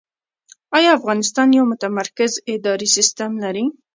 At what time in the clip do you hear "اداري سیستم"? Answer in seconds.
2.53-3.31